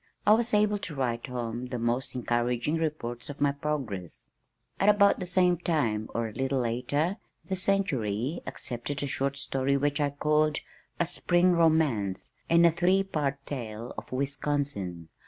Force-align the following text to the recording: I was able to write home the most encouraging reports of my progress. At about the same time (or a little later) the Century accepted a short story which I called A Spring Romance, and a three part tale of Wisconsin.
I 0.25 0.33
was 0.33 0.51
able 0.55 0.79
to 0.79 0.95
write 0.95 1.27
home 1.27 1.67
the 1.67 1.77
most 1.77 2.15
encouraging 2.15 2.77
reports 2.77 3.29
of 3.29 3.39
my 3.39 3.51
progress. 3.51 4.29
At 4.79 4.89
about 4.89 5.19
the 5.19 5.27
same 5.27 5.57
time 5.59 6.09
(or 6.15 6.27
a 6.27 6.33
little 6.33 6.61
later) 6.61 7.17
the 7.47 7.55
Century 7.55 8.41
accepted 8.47 9.03
a 9.03 9.05
short 9.05 9.37
story 9.37 9.77
which 9.77 10.01
I 10.01 10.09
called 10.09 10.57
A 10.99 11.05
Spring 11.05 11.51
Romance, 11.51 12.31
and 12.49 12.65
a 12.65 12.71
three 12.71 13.03
part 13.03 13.45
tale 13.45 13.93
of 13.95 14.11
Wisconsin. 14.11 15.09